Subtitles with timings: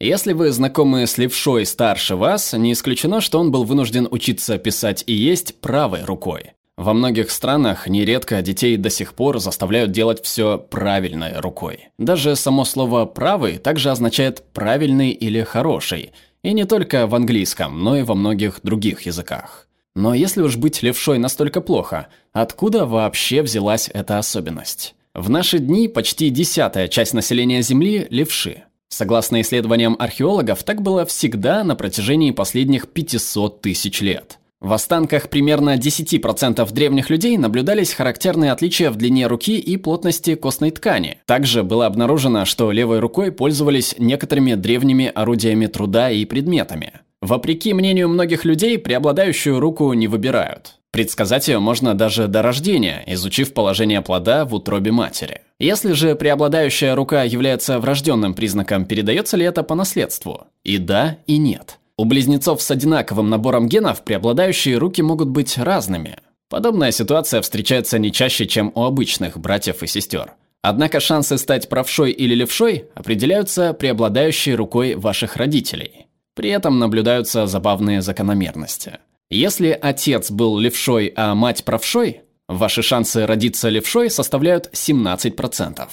[0.00, 5.02] Если вы знакомы с левшой старше вас, не исключено, что он был вынужден учиться писать
[5.08, 6.52] и есть правой рукой.
[6.76, 11.88] Во многих странах нередко детей до сих пор заставляют делать все правильной рукой.
[11.98, 16.12] Даже само слово «правый» также означает «правильный» или «хороший»,
[16.44, 19.66] и не только в английском, но и во многих других языках.
[19.96, 24.94] Но если уж быть левшой настолько плохо, откуда вообще взялась эта особенность?
[25.12, 28.62] В наши дни почти десятая часть населения Земли– левши.
[28.88, 34.38] Согласно исследованиям археологов, так было всегда на протяжении последних 500 тысяч лет.
[34.60, 40.72] В останках примерно 10% древних людей наблюдались характерные отличия в длине руки и плотности костной
[40.72, 41.18] ткани.
[41.26, 46.94] Также было обнаружено, что левой рукой пользовались некоторыми древними орудиями труда и предметами.
[47.20, 50.77] Вопреки мнению многих людей, преобладающую руку не выбирают.
[50.90, 55.42] Предсказать ее можно даже до рождения, изучив положение плода в утробе матери.
[55.58, 60.46] Если же преобладающая рука является врожденным признаком, передается ли это по наследству?
[60.64, 61.78] И да, и нет.
[61.96, 66.16] У близнецов с одинаковым набором генов преобладающие руки могут быть разными.
[66.48, 70.32] Подобная ситуация встречается не чаще, чем у обычных братьев и сестер.
[70.62, 76.06] Однако шансы стать правшой или левшой определяются преобладающей рукой ваших родителей.
[76.34, 78.98] При этом наблюдаются забавные закономерности.
[79.30, 85.86] Если отец был левшой, а мать правшой, ваши шансы родиться левшой составляют 17%.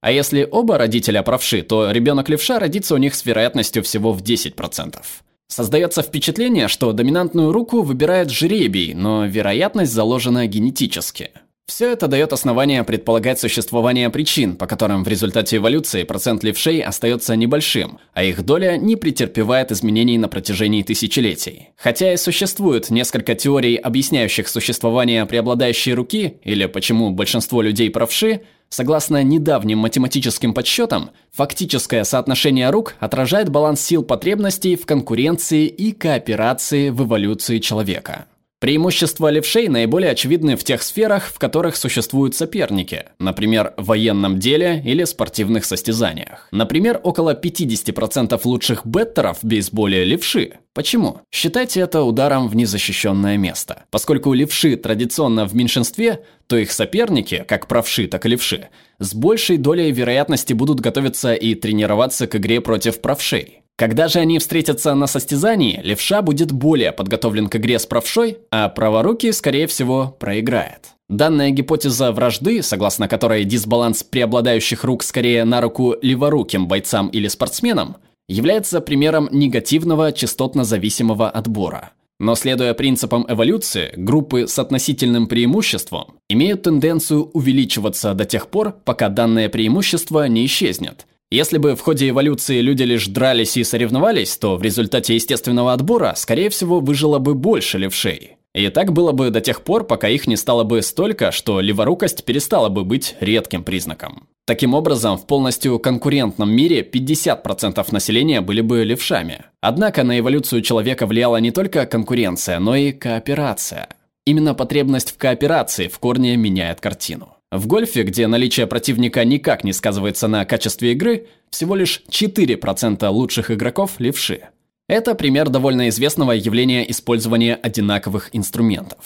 [0.00, 4.22] А если оба родителя правши, то ребенок левша родится у них с вероятностью всего в
[4.22, 5.02] 10%.
[5.48, 11.30] Создается впечатление, что доминантную руку выбирает жребий, но вероятность заложена генетически.
[11.68, 17.36] Все это дает основание предполагать существование причин, по которым в результате эволюции процент левшей остается
[17.36, 21.68] небольшим, а их доля не претерпевает изменений на протяжении тысячелетий.
[21.76, 29.22] Хотя и существует несколько теорий, объясняющих существование преобладающей руки, или почему большинство людей правши, Согласно
[29.22, 37.02] недавним математическим подсчетам, фактическое соотношение рук отражает баланс сил потребностей в конкуренции и кооперации в
[37.04, 38.26] эволюции человека.
[38.60, 44.82] Преимущества левшей наиболее очевидны в тех сферах, в которых существуют соперники, например, в военном деле
[44.84, 46.48] или спортивных состязаниях.
[46.50, 50.54] Например, около 50% лучших беттеров в бейсболе левши.
[50.74, 51.20] Почему?
[51.30, 53.84] Считайте это ударом в незащищенное место.
[53.90, 59.56] Поскольку левши традиционно в меньшинстве, то их соперники, как правши, так и левши, с большей
[59.58, 63.57] долей вероятности будут готовиться и тренироваться к игре против правшей.
[63.78, 68.68] Когда же они встретятся на состязании, левша будет более подготовлен к игре с правшой, а
[68.68, 70.80] праворукий, скорее всего, проиграет.
[71.08, 77.98] Данная гипотеза вражды, согласно которой дисбаланс преобладающих рук скорее на руку леворуким бойцам или спортсменам,
[78.28, 81.92] является примером негативного частотно-зависимого отбора.
[82.18, 89.08] Но следуя принципам эволюции, группы с относительным преимуществом имеют тенденцию увеличиваться до тех пор, пока
[89.08, 94.56] данное преимущество не исчезнет– если бы в ходе эволюции люди лишь дрались и соревновались, то
[94.56, 98.38] в результате естественного отбора, скорее всего, выжило бы больше левшей.
[98.54, 102.24] И так было бы до тех пор, пока их не стало бы столько, что леворукость
[102.24, 104.26] перестала бы быть редким признаком.
[104.46, 109.44] Таким образом, в полностью конкурентном мире 50% населения были бы левшами.
[109.60, 113.88] Однако на эволюцию человека влияла не только конкуренция, но и кооперация.
[114.24, 117.37] Именно потребность в кооперации в корне меняет картину.
[117.50, 123.50] В гольфе, где наличие противника никак не сказывается на качестве игры, всего лишь 4% лучших
[123.50, 124.48] игроков– левши.
[124.86, 128.98] Это пример довольно известного явления использования одинаковых инструментов.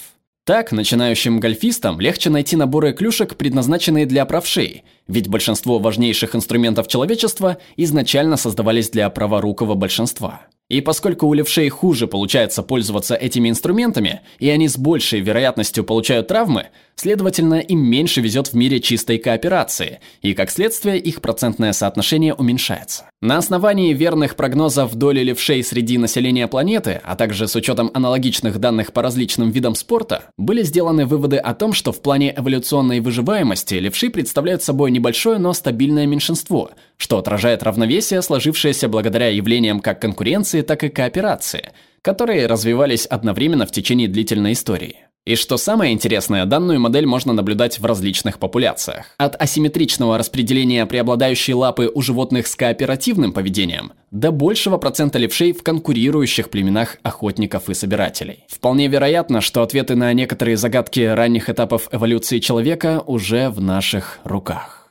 [0.45, 7.59] Так, начинающим гольфистам легче найти наборы клюшек, предназначенные для правшей, ведь большинство важнейших инструментов человечества
[7.77, 10.43] изначально создавались для праворукого большинства.
[10.73, 16.29] И поскольку у левшей хуже получается пользоваться этими инструментами, и они с большей вероятностью получают
[16.29, 22.33] травмы, следовательно, им меньше везет в мире чистой кооперации, и как следствие их процентное соотношение
[22.33, 23.12] уменьшается.
[23.23, 28.93] На основании верных прогнозов доли левшей среди населения планеты, а также с учетом аналогичных данных
[28.93, 34.11] по различным видам спорта, были сделаны выводы о том, что в плане эволюционной выживаемости левши
[34.11, 40.83] представляют собой небольшое, но стабильное меньшинство, что отражает равновесие, сложившееся благодаря явлениям как конкуренции, так
[40.83, 41.71] и кооперации,
[42.03, 44.97] которые развивались одновременно в течение длительной истории.
[45.25, 49.07] И что самое интересное, данную модель можно наблюдать в различных популяциях.
[49.19, 55.63] От асимметричного распределения преобладающей лапы у животных с кооперативным поведением до большего процента левшей в
[55.63, 58.45] конкурирующих племенах охотников и собирателей.
[58.49, 64.82] Вполне вероятно, что ответы на некоторые загадки ранних этапов эволюции человека уже в наших руках.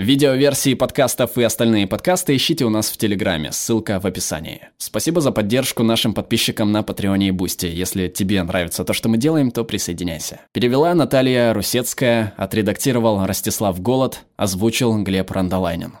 [0.00, 4.62] Видеоверсии подкастов и остальные подкасты ищите у нас в Телеграме, ссылка в описании.
[4.78, 7.66] Спасибо за поддержку нашим подписчикам на Патреоне и Бусти.
[7.66, 10.40] Если тебе нравится то, что мы делаем, то присоединяйся.
[10.52, 15.92] Перевела Наталья Русецкая, отредактировал Ростислав Голод, озвучил Глеб Рандолайнин.